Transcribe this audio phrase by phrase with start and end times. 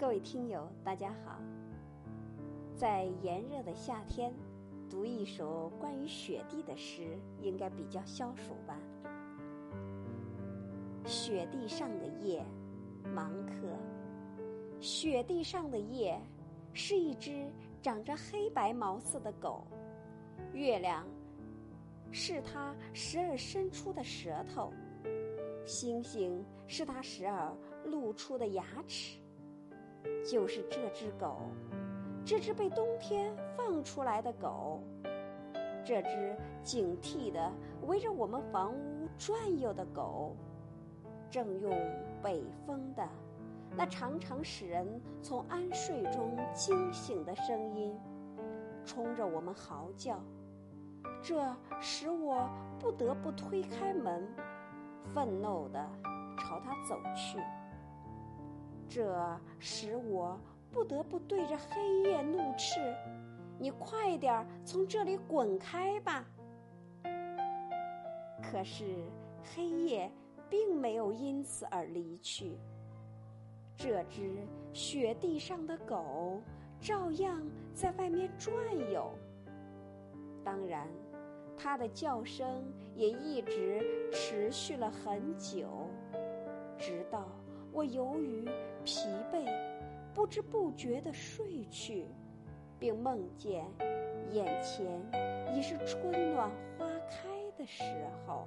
[0.00, 1.38] 各位听友，大家好。
[2.74, 4.32] 在炎热的夏天，
[4.88, 8.78] 读一首关于雪地的诗，应该比较消暑吧。
[11.04, 12.42] 雪地上的夜，
[13.14, 13.52] 芒克。
[14.80, 16.18] 雪地上的夜，
[16.72, 19.66] 是一只长着黑白毛色的狗。
[20.54, 21.06] 月亮
[22.10, 24.72] 是它时而伸出的舌头，
[25.66, 27.54] 星星是它时而
[27.84, 29.20] 露出的牙齿。
[30.24, 31.38] 就是这只狗，
[32.24, 34.82] 这只被冬天放出来的狗，
[35.84, 37.52] 这只警惕的
[37.86, 40.36] 围着我们房屋转悠的狗，
[41.30, 41.70] 正用
[42.22, 43.08] 北风的
[43.76, 47.98] 那常常使人从安睡中惊醒的声音，
[48.84, 50.20] 冲着我们嚎叫。
[51.22, 51.44] 这
[51.80, 54.26] 使我不得不推开门，
[55.14, 55.88] 愤怒的
[56.38, 57.38] 朝他走去。
[58.90, 60.36] 这使我
[60.72, 62.80] 不得不对着黑夜怒斥
[63.56, 66.24] ：“你快点从这里滚开吧！”
[68.42, 68.84] 可是
[69.54, 70.10] 黑夜
[70.48, 72.58] 并没有因此而离去。
[73.76, 76.42] 这只雪地上的狗
[76.80, 77.40] 照样
[77.72, 78.52] 在外面转
[78.92, 79.08] 悠。
[80.44, 80.88] 当然，
[81.56, 82.64] 它的叫声
[82.96, 85.86] 也一直持续了很久，
[86.76, 87.24] 直到。
[87.72, 88.44] 我由于
[88.84, 89.44] 疲惫，
[90.12, 92.06] 不知不觉地睡去，
[92.78, 93.64] 并梦见
[94.32, 94.86] 眼前
[95.54, 97.84] 已是春暖花开的时
[98.26, 98.44] 候。